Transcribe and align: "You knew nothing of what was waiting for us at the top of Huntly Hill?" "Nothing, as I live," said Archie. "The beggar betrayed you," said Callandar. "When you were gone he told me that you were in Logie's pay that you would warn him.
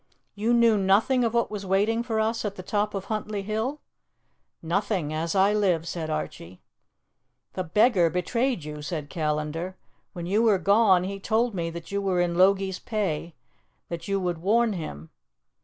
"You 0.33 0.51
knew 0.51 0.79
nothing 0.79 1.23
of 1.23 1.35
what 1.35 1.51
was 1.51 1.63
waiting 1.63 2.01
for 2.01 2.19
us 2.19 2.43
at 2.43 2.55
the 2.55 2.63
top 2.63 2.95
of 2.95 3.05
Huntly 3.05 3.43
Hill?" 3.43 3.81
"Nothing, 4.63 5.13
as 5.13 5.35
I 5.35 5.53
live," 5.53 5.87
said 5.87 6.09
Archie. 6.09 6.59
"The 7.53 7.63
beggar 7.65 8.09
betrayed 8.09 8.63
you," 8.63 8.81
said 8.81 9.11
Callandar. 9.11 9.77
"When 10.13 10.25
you 10.25 10.41
were 10.41 10.57
gone 10.57 11.03
he 11.03 11.19
told 11.19 11.53
me 11.53 11.69
that 11.69 11.91
you 11.91 12.01
were 12.01 12.19
in 12.19 12.33
Logie's 12.33 12.79
pay 12.79 13.35
that 13.89 14.07
you 14.07 14.19
would 14.19 14.39
warn 14.39 14.73
him. 14.73 15.11